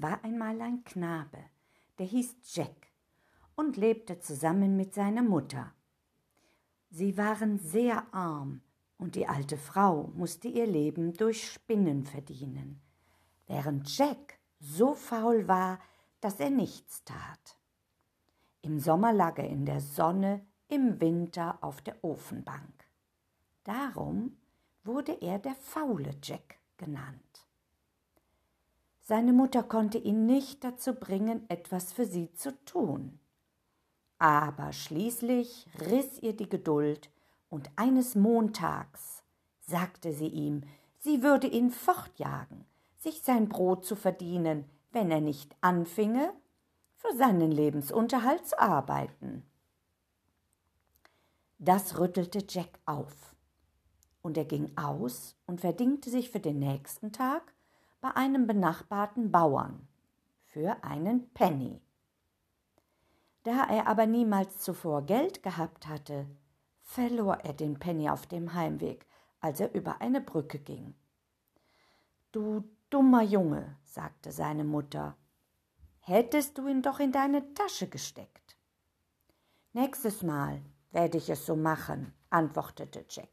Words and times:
War 0.00 0.22
einmal 0.22 0.60
ein 0.60 0.84
Knabe, 0.84 1.38
der 1.98 2.06
hieß 2.06 2.36
Jack 2.54 2.92
und 3.56 3.76
lebte 3.76 4.20
zusammen 4.20 4.76
mit 4.76 4.94
seiner 4.94 5.24
Mutter. 5.24 5.74
Sie 6.88 7.16
waren 7.16 7.58
sehr 7.58 8.06
arm 8.14 8.60
und 8.96 9.16
die 9.16 9.26
alte 9.26 9.56
Frau 9.56 10.12
musste 10.14 10.46
ihr 10.46 10.68
Leben 10.68 11.14
durch 11.14 11.50
Spinnen 11.50 12.04
verdienen, 12.04 12.80
während 13.48 13.98
Jack 13.98 14.38
so 14.60 14.94
faul 14.94 15.48
war, 15.48 15.80
dass 16.20 16.38
er 16.38 16.50
nichts 16.50 17.02
tat. 17.02 17.58
Im 18.62 18.78
Sommer 18.78 19.12
lag 19.12 19.36
er 19.38 19.48
in 19.48 19.66
der 19.66 19.80
Sonne, 19.80 20.46
im 20.68 21.00
Winter 21.00 21.58
auf 21.60 21.82
der 21.82 22.04
Ofenbank. 22.04 22.84
Darum 23.64 24.36
wurde 24.84 25.20
er 25.20 25.40
der 25.40 25.56
faule 25.56 26.14
Jack 26.22 26.60
genannt. 26.76 27.47
Seine 29.08 29.32
Mutter 29.32 29.62
konnte 29.62 29.96
ihn 29.96 30.26
nicht 30.26 30.62
dazu 30.64 30.92
bringen, 30.92 31.48
etwas 31.48 31.94
für 31.94 32.04
sie 32.04 32.30
zu 32.34 32.52
tun. 32.66 33.18
Aber 34.18 34.74
schließlich 34.74 35.66
riss 35.80 36.18
ihr 36.18 36.36
die 36.36 36.50
Geduld, 36.50 37.10
und 37.48 37.70
eines 37.76 38.16
Montags 38.16 39.22
sagte 39.60 40.12
sie 40.12 40.26
ihm, 40.26 40.60
sie 40.98 41.22
würde 41.22 41.46
ihn 41.46 41.70
fortjagen, 41.70 42.66
sich 42.98 43.22
sein 43.22 43.48
Brot 43.48 43.86
zu 43.86 43.96
verdienen, 43.96 44.66
wenn 44.92 45.10
er 45.10 45.22
nicht 45.22 45.56
anfinge, 45.62 46.30
für 46.96 47.16
seinen 47.16 47.50
Lebensunterhalt 47.50 48.46
zu 48.46 48.58
arbeiten. 48.60 49.42
Das 51.58 51.98
rüttelte 51.98 52.44
Jack 52.46 52.78
auf, 52.84 53.34
und 54.20 54.36
er 54.36 54.44
ging 54.44 54.76
aus 54.76 55.34
und 55.46 55.62
verdingte 55.62 56.10
sich 56.10 56.28
für 56.28 56.40
den 56.40 56.58
nächsten 56.58 57.10
Tag 57.10 57.54
bei 58.00 58.14
einem 58.14 58.46
benachbarten 58.46 59.30
Bauern 59.30 59.86
für 60.44 60.82
einen 60.82 61.28
Penny. 61.34 61.80
Da 63.42 63.64
er 63.64 63.86
aber 63.86 64.06
niemals 64.06 64.58
zuvor 64.58 65.02
Geld 65.02 65.42
gehabt 65.42 65.86
hatte, 65.86 66.26
verlor 66.82 67.38
er 67.44 67.52
den 67.52 67.78
Penny 67.78 68.08
auf 68.08 68.26
dem 68.26 68.54
Heimweg, 68.54 69.06
als 69.40 69.60
er 69.60 69.74
über 69.74 70.00
eine 70.00 70.20
Brücke 70.20 70.58
ging. 70.58 70.94
Du 72.32 72.64
dummer 72.90 73.22
Junge, 73.22 73.76
sagte 73.84 74.32
seine 74.32 74.64
Mutter, 74.64 75.16
hättest 76.00 76.58
du 76.58 76.66
ihn 76.66 76.82
doch 76.82 77.00
in 77.00 77.12
deine 77.12 77.54
Tasche 77.54 77.88
gesteckt. 77.88 78.56
Nächstes 79.72 80.22
Mal 80.22 80.62
werde 80.90 81.18
ich 81.18 81.28
es 81.28 81.44
so 81.46 81.56
machen, 81.56 82.12
antwortete 82.30 83.04
Jack. 83.08 83.28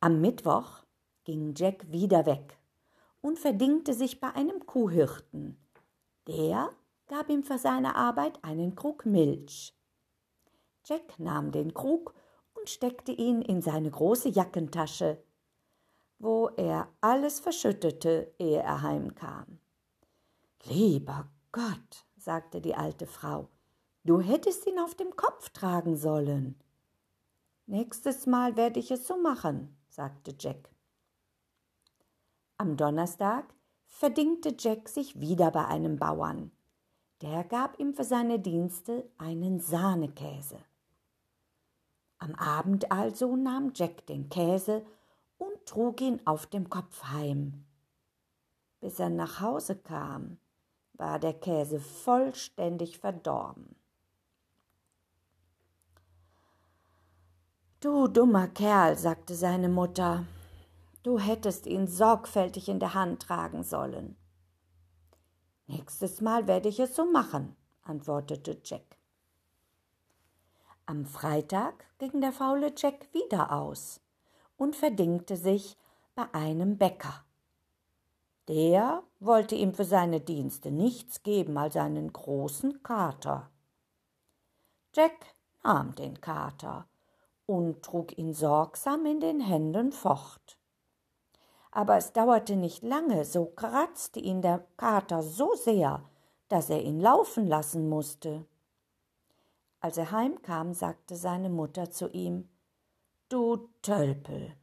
Am 0.00 0.20
Mittwoch 0.20 0.82
ging 1.30 1.54
Jack 1.54 1.92
wieder 1.92 2.26
weg 2.26 2.58
und 3.20 3.38
verdingte 3.38 3.94
sich 3.94 4.18
bei 4.18 4.32
einem 4.32 4.66
Kuhhirten. 4.66 5.56
Der 6.26 6.70
gab 7.06 7.30
ihm 7.30 7.44
für 7.44 7.56
seine 7.56 7.94
Arbeit 7.94 8.42
einen 8.42 8.74
Krug 8.74 9.06
Milch. 9.06 9.72
Jack 10.84 11.20
nahm 11.20 11.52
den 11.52 11.72
Krug 11.72 12.14
und 12.54 12.68
steckte 12.68 13.12
ihn 13.12 13.42
in 13.42 13.62
seine 13.62 13.92
große 13.92 14.30
Jackentasche, 14.30 15.22
wo 16.18 16.48
er 16.56 16.88
alles 17.00 17.38
verschüttete, 17.38 18.34
ehe 18.40 18.60
er 18.60 18.82
heimkam. 18.82 19.60
Lieber 20.64 21.28
Gott, 21.52 22.06
sagte 22.16 22.60
die 22.60 22.74
alte 22.74 23.06
Frau, 23.06 23.50
du 24.02 24.20
hättest 24.20 24.66
ihn 24.66 24.80
auf 24.80 24.96
dem 24.96 25.14
Kopf 25.14 25.50
tragen 25.50 25.96
sollen. 25.96 26.60
Nächstes 27.66 28.26
Mal 28.26 28.56
werde 28.56 28.80
ich 28.80 28.90
es 28.90 29.06
so 29.06 29.16
machen, 29.16 29.76
sagte 29.90 30.34
Jack. 30.36 30.70
Am 32.60 32.76
Donnerstag 32.76 33.54
verdingte 33.86 34.54
Jack 34.58 34.90
sich 34.90 35.18
wieder 35.18 35.50
bei 35.50 35.64
einem 35.64 35.96
Bauern. 35.96 36.50
Der 37.22 37.42
gab 37.42 37.80
ihm 37.80 37.94
für 37.94 38.04
seine 38.04 38.38
Dienste 38.38 39.08
einen 39.16 39.60
Sahnekäse. 39.60 40.58
Am 42.18 42.34
Abend 42.34 42.92
also 42.92 43.34
nahm 43.34 43.72
Jack 43.74 44.04
den 44.08 44.28
Käse 44.28 44.84
und 45.38 45.64
trug 45.64 46.02
ihn 46.02 46.20
auf 46.26 46.44
dem 46.44 46.68
Kopf 46.68 47.02
heim. 47.04 47.64
Bis 48.80 49.00
er 49.00 49.08
nach 49.08 49.40
Hause 49.40 49.76
kam, 49.76 50.36
war 50.92 51.18
der 51.18 51.32
Käse 51.32 51.80
vollständig 51.80 52.98
verdorben. 52.98 53.74
Du 57.80 58.06
dummer 58.06 58.48
Kerl, 58.48 58.98
sagte 58.98 59.34
seine 59.34 59.70
Mutter, 59.70 60.26
Du 61.02 61.18
hättest 61.18 61.66
ihn 61.66 61.86
sorgfältig 61.86 62.68
in 62.68 62.78
der 62.78 62.92
Hand 62.92 63.22
tragen 63.22 63.62
sollen. 63.62 64.16
Nächstes 65.66 66.20
Mal 66.20 66.46
werde 66.46 66.68
ich 66.68 66.78
es 66.78 66.94
so 66.94 67.10
machen, 67.10 67.56
antwortete 67.82 68.60
Jack. 68.62 68.98
Am 70.84 71.06
Freitag 71.06 71.86
ging 71.98 72.20
der 72.20 72.32
faule 72.32 72.74
Jack 72.76 73.08
wieder 73.14 73.52
aus 73.52 74.00
und 74.58 74.76
verdingte 74.76 75.36
sich 75.36 75.78
bei 76.14 76.24
einem 76.34 76.76
Bäcker. 76.76 77.24
Der 78.48 79.02
wollte 79.20 79.54
ihm 79.54 79.72
für 79.72 79.84
seine 79.84 80.20
Dienste 80.20 80.70
nichts 80.70 81.22
geben 81.22 81.56
als 81.56 81.76
einen 81.76 82.12
großen 82.12 82.82
Kater. 82.82 83.50
Jack 84.92 85.34
nahm 85.62 85.94
den 85.94 86.20
Kater 86.20 86.88
und 87.46 87.82
trug 87.82 88.18
ihn 88.18 88.34
sorgsam 88.34 89.06
in 89.06 89.20
den 89.20 89.40
Händen 89.40 89.92
fort 89.92 90.59
aber 91.70 91.96
es 91.96 92.12
dauerte 92.12 92.56
nicht 92.56 92.82
lange, 92.82 93.24
so 93.24 93.46
kratzte 93.46 94.20
ihn 94.20 94.42
der 94.42 94.66
Kater 94.76 95.22
so 95.22 95.54
sehr, 95.54 96.02
dass 96.48 96.68
er 96.70 96.82
ihn 96.82 97.00
laufen 97.00 97.46
lassen 97.46 97.88
musste. 97.88 98.44
Als 99.80 99.96
er 99.96 100.10
heimkam, 100.10 100.74
sagte 100.74 101.16
seine 101.16 101.48
Mutter 101.48 101.90
zu 101.90 102.08
ihm 102.10 102.48
Du 103.28 103.68
Tölpel, 103.82 104.54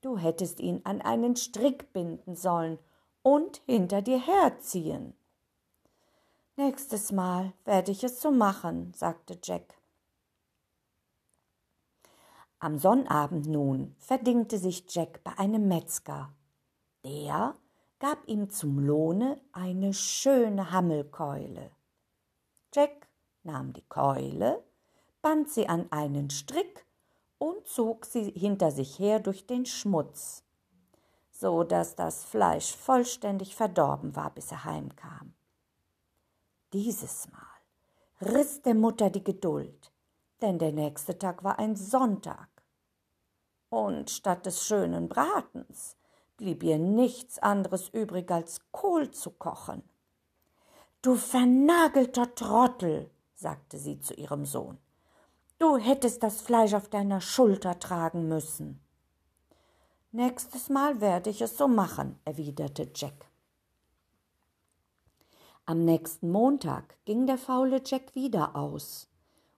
du 0.00 0.18
hättest 0.18 0.58
ihn 0.58 0.80
an 0.84 1.00
einen 1.00 1.36
Strick 1.36 1.92
binden 1.92 2.34
sollen 2.34 2.78
und 3.22 3.62
hinter 3.66 4.02
dir 4.02 4.18
herziehen. 4.18 5.14
Nächstes 6.56 7.12
Mal 7.12 7.52
werde 7.64 7.92
ich 7.92 8.02
es 8.02 8.20
so 8.20 8.32
machen, 8.32 8.92
sagte 8.94 9.38
Jack. 9.40 9.74
Am 12.58 12.78
Sonnabend 12.78 13.46
nun 13.46 13.94
verdingte 14.00 14.58
sich 14.58 14.84
Jack 14.88 15.22
bei 15.22 15.38
einem 15.38 15.68
Metzger 15.68 16.32
der 17.04 17.54
gab 17.98 18.26
ihm 18.28 18.50
zum 18.50 18.78
Lohne 18.78 19.40
eine 19.52 19.92
schöne 19.92 20.70
Hammelkeule. 20.70 21.70
Jack 22.72 23.08
nahm 23.42 23.72
die 23.72 23.86
Keule, 23.88 24.62
band 25.22 25.48
sie 25.50 25.68
an 25.68 25.90
einen 25.90 26.30
Strick 26.30 26.86
und 27.38 27.66
zog 27.66 28.04
sie 28.04 28.30
hinter 28.30 28.70
sich 28.70 28.98
her 28.98 29.20
durch 29.20 29.46
den 29.46 29.66
Schmutz, 29.66 30.44
so 31.30 31.64
dass 31.64 31.96
das 31.96 32.24
Fleisch 32.24 32.74
vollständig 32.74 33.56
verdorben 33.56 34.14
war, 34.14 34.30
bis 34.30 34.52
er 34.52 34.64
heimkam. 34.64 35.34
Dieses 36.72 37.28
Mal 37.30 38.32
riss 38.32 38.62
der 38.62 38.74
Mutter 38.74 39.10
die 39.10 39.24
Geduld, 39.24 39.92
denn 40.40 40.58
der 40.58 40.72
nächste 40.72 41.18
Tag 41.18 41.42
war 41.44 41.58
ein 41.58 41.76
Sonntag. 41.76 42.48
Und 43.70 44.10
statt 44.10 44.46
des 44.46 44.66
schönen 44.66 45.08
Bratens 45.08 45.97
blieb 46.38 46.62
ihr 46.62 46.78
nichts 46.78 47.38
anderes 47.38 47.90
übrig, 47.90 48.30
als 48.30 48.60
Kohl 48.72 49.10
zu 49.10 49.30
kochen. 49.30 49.82
Du 51.02 51.14
vernagelter 51.16 52.34
Trottel, 52.34 53.10
sagte 53.34 53.76
sie 53.76 54.00
zu 54.00 54.14
ihrem 54.14 54.46
Sohn, 54.46 54.78
du 55.58 55.76
hättest 55.76 56.22
das 56.22 56.40
Fleisch 56.40 56.72
auf 56.72 56.88
deiner 56.88 57.20
Schulter 57.20 57.78
tragen 57.78 58.28
müssen. 58.28 58.80
Nächstes 60.10 60.70
Mal 60.70 61.00
werde 61.00 61.28
ich 61.28 61.42
es 61.42 61.58
so 61.58 61.68
machen, 61.68 62.18
erwiderte 62.24 62.90
Jack. 62.94 63.26
Am 65.66 65.84
nächsten 65.84 66.30
Montag 66.30 66.96
ging 67.04 67.26
der 67.26 67.36
faule 67.36 67.82
Jack 67.84 68.14
wieder 68.14 68.56
aus 68.56 69.08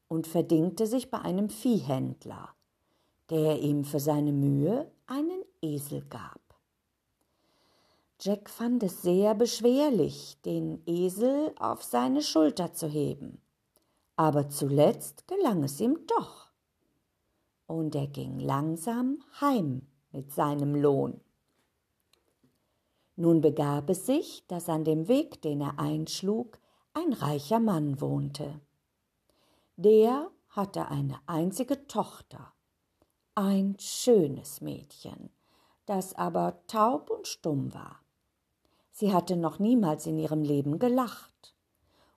und 0.09 0.27
verdingte 0.27 0.87
sich 0.87 1.11
bei 1.11 1.21
einem 1.21 1.51
Viehhändler, 1.51 2.49
der 3.31 3.61
ihm 3.61 3.85
für 3.85 4.01
seine 4.01 4.33
Mühe 4.33 4.91
einen 5.07 5.45
Esel 5.63 6.05
gab. 6.11 6.41
Jack 8.23 8.51
fand 8.51 8.83
es 8.83 9.01
sehr 9.01 9.35
beschwerlich, 9.35 10.37
den 10.45 10.83
Esel 10.85 11.55
auf 11.59 11.83
seine 11.83 12.21
Schulter 12.21 12.75
zu 12.75 12.87
heben. 12.87 13.41
Aber 14.15 14.51
zuletzt 14.51 15.27
gelang 15.27 15.65
es 15.65 15.81
ihm 15.81 15.99
doch. 16.07 16.51
Und 17.67 17.95
er 17.95 18.09
ging 18.09 18.39
langsam 18.39 19.23
heim 19.41 19.87
mit 20.13 20.33
seinem 20.35 20.75
Lohn. 20.75 21.23
Nun 23.17 23.41
begab 23.41 23.89
es 23.89 24.05
sich, 24.05 24.47
dass 24.49 24.69
an 24.69 24.85
dem 24.85 25.09
Weg, 25.09 25.41
den 25.41 25.63
er 25.63 25.79
einschlug, 25.79 26.59
ein 26.93 27.15
reicher 27.15 27.61
Mann 27.61 28.03
wohnte. 28.03 28.61
Der 29.77 30.31
hatte 30.51 30.89
eine 30.89 31.19
einzige 31.25 31.87
Tochter, 31.87 32.53
ein 33.35 33.77
schönes 33.79 34.61
Mädchen, 34.61 35.31
das 35.87 36.15
aber 36.15 36.61
taub 36.67 37.09
und 37.09 37.27
stumm 37.27 37.73
war. 37.73 38.01
Sie 39.01 39.15
hatte 39.15 39.35
noch 39.35 39.59
niemals 39.59 40.05
in 40.05 40.19
ihrem 40.19 40.43
Leben 40.43 40.79
gelacht. 40.79 41.55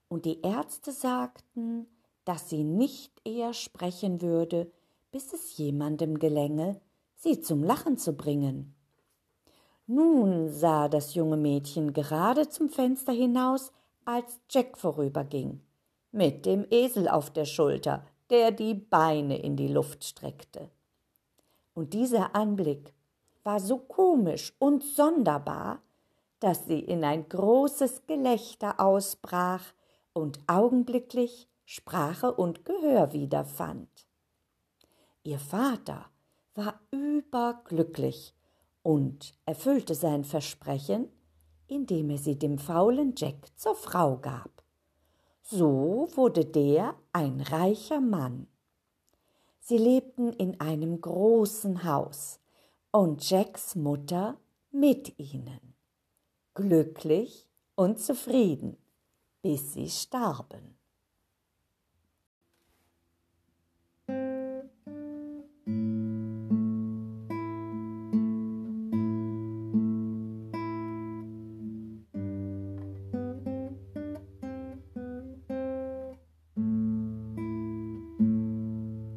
Und 0.10 0.26
die 0.26 0.42
Ärzte 0.42 0.92
sagten, 0.92 1.88
dass 2.26 2.50
sie 2.50 2.66
nicht 2.66 3.22
eher 3.24 3.54
sprechen 3.54 4.22
würde, 4.22 4.70
bis 5.10 5.32
es 5.32 5.56
jemandem 5.56 6.20
gelänge, 6.20 6.82
sie 7.16 7.40
zum 7.40 7.64
Lachen 7.64 7.98
zu 7.98 8.12
bringen. 8.18 8.76
Nun 9.88 10.50
sah 10.50 10.90
das 10.90 11.14
junge 11.14 11.38
Mädchen 11.38 11.94
gerade 11.94 12.50
zum 12.50 12.68
Fenster 12.68 13.14
hinaus, 13.14 13.72
als 14.04 14.42
Jack 14.50 14.78
vorüberging, 14.78 15.62
mit 16.12 16.46
dem 16.46 16.66
Esel 16.70 17.08
auf 17.08 17.32
der 17.32 17.46
Schulter, 17.46 18.06
der 18.30 18.52
die 18.52 18.74
Beine 18.74 19.42
in 19.42 19.56
die 19.56 19.70
Luft 19.70 20.04
streckte. 20.04 20.70
Und 21.74 21.94
dieser 21.94 22.36
Anblick 22.36 22.94
war 23.46 23.62
so 23.62 23.78
komisch 23.78 24.54
und 24.60 24.84
sonderbar, 24.84 25.82
dass 26.44 26.66
sie 26.66 26.80
in 26.80 27.06
ein 27.06 27.30
großes 27.30 28.06
Gelächter 28.06 28.82
ausbrach 28.82 29.64
und 30.12 30.42
augenblicklich 30.48 31.48
Sprache 31.64 32.34
und 32.34 32.66
Gehör 32.66 33.14
wiederfand. 33.14 33.88
Ihr 35.24 35.40
Vater 35.40 36.10
war 36.54 36.82
überglücklich 36.92 38.36
und 38.82 39.34
erfüllte 39.46 39.96
sein 39.96 40.26
Versprechen, 40.26 41.08
indem 41.68 42.10
er 42.10 42.18
sie 42.18 42.38
dem 42.38 42.58
faulen 42.58 43.14
Jack 43.16 43.58
zur 43.58 43.76
Frau 43.76 44.18
gab. 44.18 44.64
So 45.44 46.10
wurde 46.16 46.44
der 46.44 46.96
ein 47.14 47.40
reicher 47.40 48.02
Mann. 48.02 48.48
Sie 49.60 49.78
lebten 49.78 50.34
in 50.34 50.60
einem 50.60 51.00
großen 51.00 51.86
Haus 51.86 52.42
und 52.92 53.30
Jacks 53.30 53.76
Mutter 53.76 54.38
mit 54.72 55.18
ihnen, 55.18 55.73
glücklich 56.54 57.50
und 57.76 58.00
zufrieden, 58.00 58.78
bis 59.42 59.74
sie 59.74 59.90
starben. 59.90 60.78